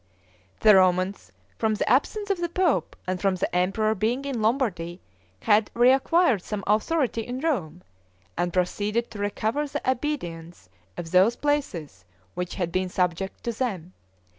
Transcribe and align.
The 0.61 0.73
Romans, 0.77 1.31
from 1.59 1.75
the 1.75 1.87
absence 1.87 2.31
of 2.31 2.39
the 2.41 2.49
pope, 2.49 2.95
and 3.05 3.21
from 3.21 3.35
the 3.35 3.55
emperor 3.55 3.93
being 3.93 4.25
in 4.25 4.41
Lombardy, 4.41 4.99
had 5.41 5.69
reacquired 5.75 6.41
some 6.41 6.63
authority 6.65 7.21
in 7.21 7.39
Rome, 7.39 7.83
and 8.35 8.51
proceeded 8.51 9.11
to 9.11 9.19
recover 9.19 9.67
the 9.67 9.87
obedience 9.87 10.69
of 10.97 11.11
those 11.11 11.35
places 11.35 12.03
which 12.33 12.55
had 12.55 12.71
been 12.71 12.89
subject 12.89 13.43
to 13.43 13.51
them. 13.51 13.93